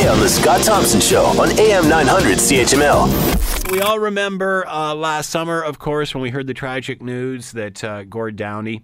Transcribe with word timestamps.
today 0.00 0.08
on 0.08 0.20
The 0.20 0.28
Scott 0.28 0.62
Thompson 0.62 1.00
Show 1.00 1.24
on 1.24 1.50
AM 1.58 1.88
900 1.88 2.38
CHML. 2.38 3.70
We 3.70 3.80
all 3.80 3.98
remember 3.98 4.66
uh, 4.66 4.94
last 4.94 5.28
summer, 5.30 5.60
of 5.60 5.78
course, 5.78 6.14
when 6.14 6.22
we 6.22 6.30
heard 6.30 6.46
the 6.46 6.54
tragic 6.54 7.02
news 7.02 7.52
that 7.52 7.84
uh, 7.84 8.04
Gord 8.04 8.36
Downie 8.36 8.82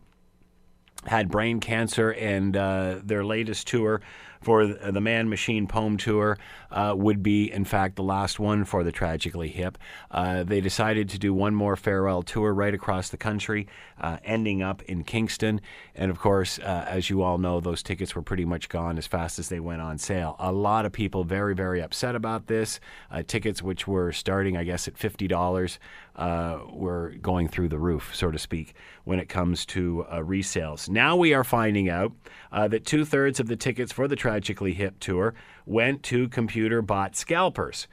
had 1.07 1.31
brain 1.31 1.61
cancer 1.61 2.11
and 2.13 2.57
uh, 2.57 3.01
their 3.03 3.25
latest 3.25 3.67
tour 3.67 4.03
for 4.41 4.67
the 4.67 5.01
Man 5.01 5.29
Machine 5.29 5.67
Poem 5.67 5.97
Tour 5.97 6.39
uh, 6.71 6.95
would 6.97 7.23
be, 7.23 7.51
in 7.51 7.65
fact, 7.65 7.97
the 7.97 8.03
last 8.03 8.39
one 8.39 8.65
for 8.65 8.85
the 8.85 8.93
Tragically 8.93 9.49
Hip. 9.49 9.79
Uh, 10.11 10.43
they 10.45 10.61
decided 10.61 11.09
to 11.11 11.19
do 11.19 11.33
one 11.33 11.55
more 11.55 11.77
farewell 11.77 12.23
tour 12.23 12.53
right 12.53 12.75
across 12.75 13.09
the 13.09 13.17
country, 13.17 13.67
uh, 14.01 14.19
ending 14.25 14.63
up 14.63 14.83
in 14.83 15.05
Kingston. 15.05 15.61
And 15.95 16.11
of 16.11 16.19
course, 16.19 16.59
uh, 16.59 16.85
as 16.89 17.09
you 17.11 17.23
all 17.23 17.39
know, 17.39 17.61
those 17.61 17.83
tickets 17.83 18.15
were 18.15 18.23
pretty 18.23 18.45
much 18.45 18.69
gone 18.69 18.99
as 18.99 19.07
fast 19.07 19.39
as 19.39 19.49
they 19.49 19.61
went 19.61 19.81
on 19.81 19.99
sale. 19.99 20.37
A 20.39 20.53
lot 20.53 20.87
of 20.87 20.93
people 20.93 21.25
very, 21.25 21.55
very 21.55 21.81
upset 21.81 22.15
about 22.15 22.47
this. 22.47 22.81
Uh, 23.11 23.23
tickets, 23.27 23.63
which 23.63 23.87
were 23.87 24.13
starting, 24.13 24.57
I 24.57 24.65
guess, 24.65 24.89
at 24.89 24.95
$50, 24.95 25.79
uh, 26.17 26.59
were 26.71 27.15
going 27.21 27.49
through 27.49 27.69
the 27.69 27.79
roof, 27.79 28.15
so 28.15 28.31
to 28.31 28.39
speak, 28.39 28.75
when 29.05 29.19
it 29.19 29.29
comes 29.29 29.67
to 29.67 30.07
resales. 30.13 30.89
Now 30.89 31.17
we 31.17 31.35
are 31.35 31.45
finding 31.45 31.89
out 31.89 32.13
that 32.53 32.85
two 32.85 33.05
thirds 33.05 33.39
of 33.39 33.49
the 33.49 33.57
tickets 33.57 33.93
for 33.93 34.09
the 34.09 34.17
Tragically 34.27 34.73
Hip 34.73 34.99
tour 34.99 35.35
went 35.67 36.03
to 36.03 36.29
computer 36.29 36.83
bot 36.83 37.15
scalpers. 37.15 37.87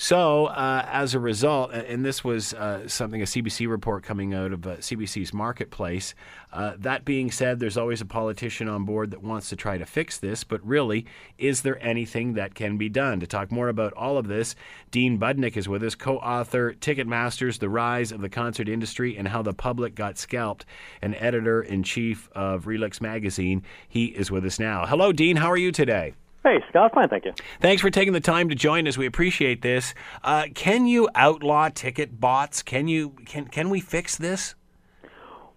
So, 0.00 0.46
uh, 0.46 0.86
as 0.86 1.14
a 1.14 1.18
result, 1.18 1.72
and 1.72 2.04
this 2.04 2.22
was 2.22 2.54
uh, 2.54 2.86
something 2.86 3.20
a 3.20 3.24
CBC 3.24 3.68
report 3.68 4.04
coming 4.04 4.32
out 4.32 4.52
of 4.52 4.64
uh, 4.64 4.76
CBC's 4.76 5.34
marketplace. 5.34 6.14
Uh, 6.52 6.74
that 6.78 7.04
being 7.04 7.32
said, 7.32 7.58
there's 7.58 7.76
always 7.76 8.00
a 8.00 8.06
politician 8.06 8.68
on 8.68 8.84
board 8.84 9.10
that 9.10 9.24
wants 9.24 9.48
to 9.48 9.56
try 9.56 9.76
to 9.76 9.84
fix 9.84 10.16
this, 10.16 10.44
but 10.44 10.64
really, 10.64 11.04
is 11.36 11.62
there 11.62 11.82
anything 11.84 12.34
that 12.34 12.54
can 12.54 12.76
be 12.76 12.88
done? 12.88 13.18
To 13.18 13.26
talk 13.26 13.50
more 13.50 13.68
about 13.68 13.92
all 13.94 14.18
of 14.18 14.28
this, 14.28 14.54
Dean 14.92 15.18
Budnick 15.18 15.56
is 15.56 15.68
with 15.68 15.82
us, 15.82 15.96
co 15.96 16.18
author, 16.18 16.74
Ticketmasters 16.74 17.58
The 17.58 17.68
Rise 17.68 18.12
of 18.12 18.20
the 18.20 18.28
Concert 18.28 18.68
Industry 18.68 19.16
and 19.16 19.26
How 19.26 19.42
the 19.42 19.52
Public 19.52 19.96
Got 19.96 20.16
Scalped, 20.16 20.64
and 21.02 21.16
editor 21.16 21.60
in 21.60 21.82
chief 21.82 22.28
of 22.36 22.66
Relix 22.66 23.00
Magazine. 23.00 23.64
He 23.88 24.04
is 24.04 24.30
with 24.30 24.44
us 24.44 24.60
now. 24.60 24.86
Hello, 24.86 25.10
Dean. 25.10 25.38
How 25.38 25.50
are 25.50 25.56
you 25.56 25.72
today? 25.72 26.14
Hey, 26.44 26.58
Scott, 26.70 26.94
fine, 26.94 27.08
thank 27.08 27.24
you. 27.24 27.32
Thanks 27.60 27.82
for 27.82 27.90
taking 27.90 28.12
the 28.12 28.20
time 28.20 28.48
to 28.48 28.54
join 28.54 28.86
us. 28.86 28.96
We 28.96 29.06
appreciate 29.06 29.60
this. 29.60 29.94
Uh, 30.22 30.44
can 30.54 30.86
you 30.86 31.08
outlaw 31.14 31.68
ticket 31.68 32.20
bots? 32.20 32.62
Can 32.62 32.88
you 32.88 33.10
can 33.26 33.46
can 33.46 33.70
we 33.70 33.80
fix 33.80 34.16
this? 34.16 34.54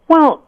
Well, 0.07 0.43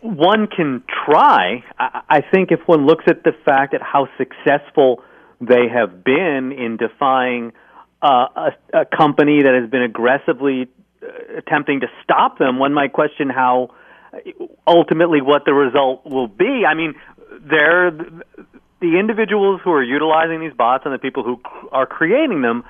one 0.00 0.46
can 0.46 0.84
try. 1.06 1.64
I 1.78 2.20
think 2.30 2.52
if 2.52 2.60
one 2.66 2.86
looks 2.86 3.04
at 3.08 3.24
the 3.24 3.32
fact 3.44 3.74
at 3.74 3.82
how 3.82 4.06
successful 4.18 5.02
they 5.40 5.66
have 5.72 6.04
been 6.04 6.52
in 6.56 6.76
defying 6.76 7.52
uh, 8.02 8.26
a, 8.36 8.80
a 8.82 8.84
company 8.84 9.42
that 9.42 9.54
has 9.60 9.68
been 9.68 9.82
aggressively 9.82 10.68
uh, 11.02 11.38
attempting 11.38 11.80
to 11.80 11.88
stop 12.04 12.38
them, 12.38 12.58
one 12.58 12.72
might 12.72 12.92
question 12.92 13.30
how 13.30 13.70
ultimately 14.66 15.20
what 15.20 15.44
the 15.44 15.54
result 15.54 16.04
will 16.04 16.28
be. 16.28 16.62
I 16.68 16.74
mean, 16.74 16.94
they're 17.40 17.90
the 18.84 18.98
individuals 18.98 19.62
who 19.64 19.72
are 19.72 19.82
utilizing 19.82 20.40
these 20.40 20.52
bots 20.52 20.84
and 20.84 20.92
the 20.92 20.98
people 20.98 21.24
who 21.24 21.40
are 21.72 21.86
creating 21.86 22.42
them 22.42 22.64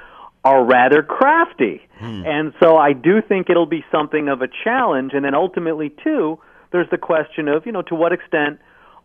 are 0.44 0.64
rather 0.64 1.02
crafty. 1.02 1.80
Hmm. 1.98 2.22
And 2.24 2.54
so 2.62 2.76
I 2.76 2.92
do 2.92 3.20
think 3.20 3.50
it'll 3.50 3.66
be 3.66 3.84
something 3.90 4.28
of 4.28 4.40
a 4.40 4.46
challenge. 4.62 5.10
And 5.12 5.24
then 5.24 5.34
ultimately, 5.34 5.92
too, 6.04 6.38
there's 6.70 6.88
the 6.90 6.98
question 6.98 7.48
of, 7.48 7.66
you 7.66 7.72
know, 7.72 7.82
to 7.82 7.96
what 7.96 8.12
extent 8.12 8.60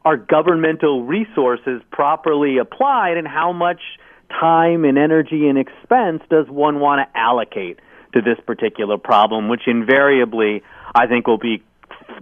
are 0.06 0.18
governmental 0.18 1.04
resources 1.04 1.82
properly 1.92 2.58
applied 2.60 3.18
and 3.18 3.28
how 3.28 3.54
much 3.54 3.82
time 4.40 4.86
and 4.86 4.98
energy 4.98 5.48
and 5.48 5.58
expense 5.58 6.22
does 6.30 6.48
one 6.48 6.80
want 6.80 7.02
to 7.02 7.20
allocate 7.20 7.80
to 8.14 8.22
this 8.22 8.38
particular 8.46 8.98
problem, 9.00 9.50
which 9.50 9.64
invariably 9.66 10.62
I 10.94 11.08
think 11.08 11.26
will 11.26 11.40
be 11.40 11.64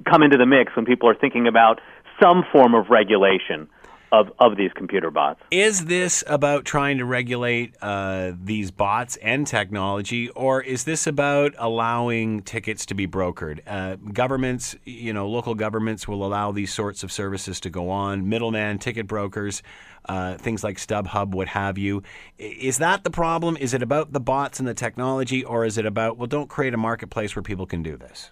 come 0.09 0.23
into 0.23 0.37
the 0.37 0.45
mix 0.45 0.73
when 0.75 0.85
people 0.85 1.09
are 1.09 1.15
thinking 1.15 1.47
about 1.47 1.81
some 2.21 2.43
form 2.53 2.73
of 2.73 2.89
regulation 2.89 3.67
of, 4.11 4.31
of 4.39 4.55
these 4.55 4.71
computer 4.73 5.11
bots. 5.11 5.41
Is 5.51 5.85
this 5.85 6.23
about 6.27 6.65
trying 6.65 6.97
to 6.99 7.05
regulate 7.05 7.75
uh, 7.81 8.31
these 8.41 8.71
bots 8.71 9.17
and 9.17 9.45
technology, 9.45 10.29
or 10.29 10.61
is 10.61 10.85
this 10.85 11.07
about 11.07 11.53
allowing 11.57 12.41
tickets 12.41 12.85
to 12.87 12.93
be 12.93 13.07
brokered? 13.07 13.59
Uh, 13.67 13.95
governments, 14.13 14.75
you 14.85 15.13
know, 15.13 15.27
local 15.27 15.55
governments 15.55 16.07
will 16.07 16.25
allow 16.25 16.51
these 16.51 16.73
sorts 16.73 17.03
of 17.03 17.11
services 17.11 17.59
to 17.61 17.69
go 17.69 17.89
on. 17.89 18.29
Middleman 18.29 18.79
ticket 18.79 19.07
brokers, 19.07 19.61
uh, 20.05 20.37
things 20.37 20.63
like 20.63 20.77
StubHub, 20.77 21.31
what 21.31 21.49
have 21.49 21.77
you. 21.77 22.03
Is 22.37 22.77
that 22.77 23.03
the 23.03 23.11
problem? 23.11 23.57
Is 23.57 23.73
it 23.73 23.83
about 23.83 24.13
the 24.13 24.19
bots 24.19 24.59
and 24.59 24.67
the 24.67 24.73
technology, 24.73 25.43
or 25.43 25.65
is 25.65 25.77
it 25.77 25.85
about 25.85 26.17
well, 26.17 26.27
don't 26.27 26.49
create 26.49 26.73
a 26.73 26.77
marketplace 26.77 27.35
where 27.35 27.43
people 27.43 27.65
can 27.65 27.83
do 27.83 27.97
this? 27.97 28.31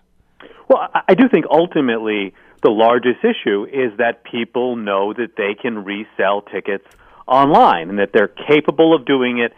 Well, 0.67 0.89
I 1.07 1.13
do 1.13 1.29
think 1.29 1.45
ultimately 1.51 2.33
the 2.65 2.71
largest 2.71 3.19
issue 3.23 3.63
is 3.65 3.95
that 3.99 4.23
people 4.23 4.75
know 4.75 5.13
that 5.13 5.37
they 5.37 5.53
can 5.53 5.85
resell 5.85 6.41
tickets 6.41 6.85
online 7.27 7.89
and 7.89 7.99
that 7.99 8.09
they're 8.11 8.33
capable 8.49 8.95
of 8.95 9.05
doing 9.05 9.37
it 9.37 9.53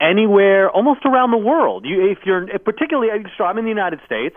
anywhere, 0.00 0.70
almost 0.70 1.00
around 1.04 1.32
the 1.32 1.42
world. 1.42 1.84
You, 1.84 2.08
if 2.12 2.18
you're 2.24 2.46
particularly, 2.60 3.10
so 3.36 3.42
I'm 3.42 3.58
in 3.58 3.64
the 3.64 3.70
United 3.70 3.98
States, 4.06 4.36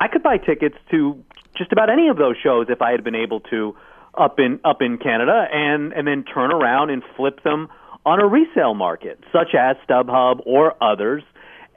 I 0.00 0.08
could 0.08 0.22
buy 0.22 0.38
tickets 0.38 0.76
to 0.90 1.22
just 1.58 1.70
about 1.70 1.90
any 1.90 2.08
of 2.08 2.16
those 2.16 2.36
shows 2.42 2.66
if 2.70 2.80
I 2.80 2.92
had 2.92 3.04
been 3.04 3.14
able 3.14 3.40
to 3.52 3.76
up 4.16 4.40
in 4.40 4.58
up 4.64 4.80
in 4.80 4.96
Canada, 4.96 5.46
and 5.52 5.92
and 5.92 6.08
then 6.08 6.24
turn 6.24 6.50
around 6.52 6.88
and 6.88 7.02
flip 7.14 7.42
them 7.42 7.68
on 8.06 8.22
a 8.22 8.26
resale 8.26 8.72
market, 8.72 9.20
such 9.32 9.54
as 9.54 9.76
StubHub 9.86 10.40
or 10.46 10.82
others. 10.82 11.22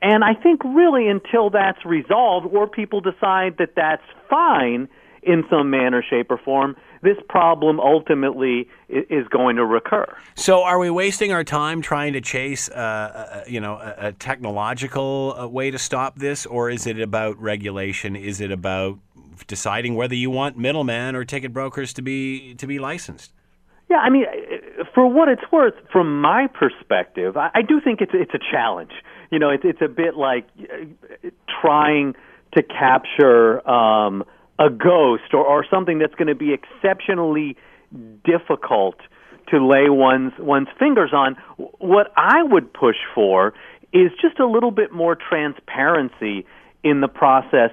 And 0.01 0.23
I 0.23 0.33
think 0.33 0.63
really 0.63 1.09
until 1.09 1.49
that's 1.49 1.83
resolved, 1.85 2.47
or 2.47 2.67
people 2.67 3.01
decide 3.01 3.57
that 3.57 3.71
that's 3.75 4.03
fine 4.29 4.87
in 5.23 5.43
some 5.49 5.69
manner, 5.69 6.03
shape, 6.07 6.31
or 6.31 6.37
form, 6.37 6.75
this 7.01 7.17
problem 7.29 7.79
ultimately 7.79 8.67
is 8.89 9.27
going 9.29 9.55
to 9.55 9.65
recur. 9.65 10.05
So, 10.35 10.63
are 10.63 10.79
we 10.79 10.89
wasting 10.89 11.31
our 11.31 11.43
time 11.43 11.81
trying 11.81 12.13
to 12.13 12.21
chase, 12.21 12.69
uh, 12.69 12.73
uh, 12.73 13.43
you 13.47 13.61
know, 13.61 13.75
a, 13.75 14.07
a 14.07 14.11
technological 14.13 15.35
uh, 15.37 15.47
way 15.47 15.71
to 15.71 15.77
stop 15.77 16.17
this, 16.19 16.45
or 16.45 16.69
is 16.69 16.85
it 16.87 16.99
about 16.99 17.39
regulation? 17.39 18.15
Is 18.15 18.41
it 18.41 18.51
about 18.51 18.99
deciding 19.47 19.95
whether 19.95 20.15
you 20.15 20.29
want 20.29 20.57
middlemen 20.57 21.15
or 21.15 21.23
ticket 21.23 21.53
brokers 21.53 21.93
to 21.93 22.01
be 22.01 22.53
to 22.55 22.67
be 22.67 22.79
licensed? 22.79 23.33
Yeah, 23.89 23.97
I 23.97 24.09
mean, 24.09 24.25
for 24.93 25.07
what 25.07 25.29
it's 25.29 25.41
worth, 25.51 25.73
from 25.91 26.21
my 26.21 26.47
perspective, 26.47 27.37
I, 27.37 27.49
I 27.55 27.61
do 27.63 27.81
think 27.81 28.01
it's 28.01 28.11
it's 28.13 28.33
a 28.33 28.51
challenge. 28.51 28.91
You 29.31 29.39
know, 29.39 29.49
it's 29.49 29.63
it's 29.65 29.81
a 29.81 29.87
bit 29.87 30.15
like 30.15 30.47
uh, 30.59 31.29
trying 31.61 32.15
to 32.55 32.63
capture. 32.63 33.67
Um, 33.67 34.23
a 34.59 34.69
ghost 34.69 35.33
or, 35.33 35.45
or 35.45 35.65
something 35.69 35.99
that's 35.99 36.15
going 36.15 36.27
to 36.27 36.35
be 36.35 36.53
exceptionally 36.53 37.55
difficult 38.23 38.95
to 39.49 39.65
lay 39.65 39.89
one's 39.89 40.33
one's 40.37 40.67
fingers 40.77 41.11
on. 41.13 41.35
What 41.79 42.11
I 42.15 42.43
would 42.43 42.71
push 42.73 42.97
for 43.15 43.53
is 43.91 44.11
just 44.21 44.39
a 44.39 44.45
little 44.45 44.71
bit 44.71 44.91
more 44.91 45.15
transparency 45.15 46.45
in 46.83 47.01
the 47.01 47.07
process 47.07 47.71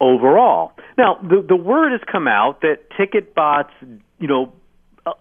overall. 0.00 0.72
Now, 0.96 1.18
the 1.22 1.44
the 1.46 1.56
word 1.56 1.92
has 1.92 2.00
come 2.10 2.28
out 2.28 2.60
that 2.60 2.90
ticket 2.96 3.34
bots, 3.34 3.72
you 4.20 4.28
know, 4.28 4.52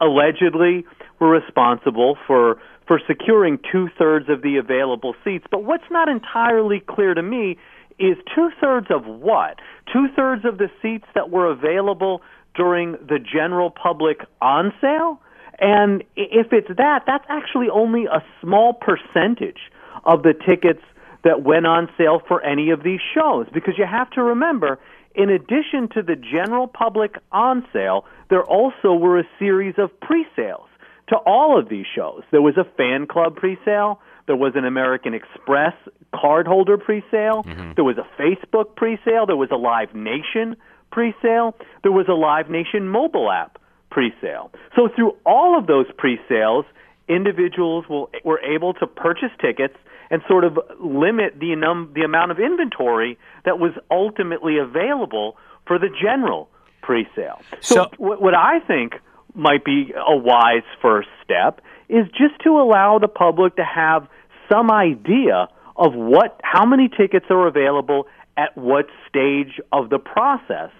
allegedly 0.01 0.85
were 1.19 1.29
responsible 1.29 2.17
for 2.27 2.59
for 2.87 2.99
securing 3.07 3.57
two 3.71 3.89
thirds 3.97 4.29
of 4.29 4.41
the 4.43 4.57
available 4.57 5.15
seats. 5.23 5.45
But 5.49 5.63
what's 5.63 5.89
not 5.89 6.07
entirely 6.07 6.81
clear 6.87 7.13
to 7.15 7.23
me 7.23 7.57
is 7.97 8.17
two 8.35 8.49
thirds 8.61 8.87
of 8.89 9.05
what? 9.05 9.57
Two 9.95 10.09
thirds 10.13 10.44
of 10.44 10.57
the 10.57 10.69
seats 10.81 11.06
that 11.16 11.29
were 11.29 11.50
available 11.50 12.22
during 12.53 12.94
the 12.94 13.17
general 13.17 13.69
public 13.69 14.19
on 14.41 14.73
sale? 14.81 15.22
And 15.57 16.03
if 16.17 16.51
it's 16.51 16.67
that, 16.75 17.03
that's 17.07 17.23
actually 17.29 17.69
only 17.69 18.03
a 18.03 18.22
small 18.41 18.74
percentage 18.74 19.71
of 20.03 20.24
the 20.24 20.33
tickets 20.33 20.81
that 21.24 21.44
went 21.44 21.65
on 21.65 21.88
sale 21.97 22.21
for 22.27 22.44
any 22.44 22.71
of 22.71 22.83
these 22.83 23.00
shows. 23.13 23.47
Because 23.53 23.75
you 23.77 23.86
have 23.89 24.09
to 24.12 24.21
remember, 24.21 24.80
in 25.15 25.30
addition 25.30 25.88
to 25.94 26.01
the 26.01 26.18
general 26.18 26.68
public 26.68 27.15
on 27.31 27.65
sale, 27.71 28.03
there 28.30 28.44
also 28.44 28.94
were 28.94 29.18
a 29.18 29.27
series 29.39 29.75
of 29.77 29.97
pre 30.01 30.25
sales 30.36 30.68
to 31.10 31.16
all 31.16 31.60
of 31.60 31.69
these 31.69 31.86
shows. 31.96 32.24
There 32.31 32.42
was 32.42 32.57
a 32.57 32.63
fan 32.78 33.07
club 33.07 33.36
pre 33.36 33.57
sale, 33.63 34.00
there 34.28 34.36
was 34.36 34.54
an 34.56 34.66
American 34.66 35.13
Express 35.13 35.74
cardholder 36.13 36.78
presale. 36.78 37.46
Mm-hmm. 37.46 37.74
There 37.75 37.84
was 37.84 37.98
a 37.98 38.22
Facebook 38.22 38.75
presale. 38.75 39.28
There 39.28 39.36
was 39.36 39.50
a 39.52 39.57
Live 39.57 39.94
Nation 39.94 40.56
presale. 40.92 41.54
There 41.84 41.92
was 41.92 42.07
a 42.07 42.13
Live 42.13 42.50
Nation 42.50 42.88
mobile 42.88 43.31
app 43.31 43.60
presale. 43.92 44.50
So 44.75 44.90
through 44.96 45.16
all 45.25 45.57
of 45.57 45.68
those 45.68 45.86
presales, 45.92 46.63
individuals 47.07 47.86
will, 47.88 48.10
were 48.24 48.40
able 48.40 48.74
to 48.75 48.88
purchase 48.88 49.30
tickets 49.40 49.75
and 50.10 50.22
sort 50.28 50.44
of 50.44 50.57
limit 50.80 51.40
the 51.40 51.56
num- 51.56 51.92
the 51.94 52.02
amount 52.02 52.31
of 52.31 52.40
inventory 52.40 53.18
that 53.44 53.60
was 53.60 53.72
ultimately 53.92 54.57
available 54.57 55.38
for 55.68 55.78
the 55.80 55.90
general 56.02 56.50
presale. 56.84 57.42
So, 57.62 57.75
so 57.75 57.90
what, 57.98 58.22
what 58.22 58.34
I 58.36 58.60
think 58.60 58.94
might 59.35 59.63
be 59.63 59.93
a 59.95 60.15
wise 60.15 60.63
first 60.81 61.09
step 61.23 61.61
is 61.89 62.07
just 62.07 62.41
to 62.43 62.49
allow 62.51 62.99
the 62.99 63.07
public 63.07 63.55
to 63.57 63.63
have 63.63 64.07
some 64.51 64.71
idea 64.71 65.47
of 65.75 65.93
what 65.93 66.39
how 66.43 66.65
many 66.65 66.89
tickets 66.89 67.25
are 67.29 67.47
available 67.47 68.07
at 68.37 68.55
what 68.57 68.87
stage 69.07 69.59
of 69.71 69.89
the 69.89 69.99
process. 69.99 70.71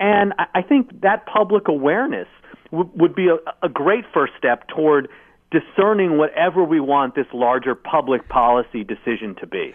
And 0.00 0.32
I 0.54 0.62
think 0.62 1.00
that 1.02 1.26
public 1.26 1.68
awareness 1.68 2.28
w- 2.70 2.90
would 2.94 3.14
be 3.14 3.28
a, 3.28 3.36
a 3.64 3.68
great 3.68 4.04
first 4.12 4.32
step 4.38 4.68
toward 4.68 5.08
discerning 5.50 6.18
whatever 6.18 6.62
we 6.62 6.80
want 6.80 7.14
this 7.14 7.26
larger 7.32 7.74
public 7.74 8.28
policy 8.28 8.84
decision 8.84 9.34
to 9.40 9.46
be. 9.46 9.74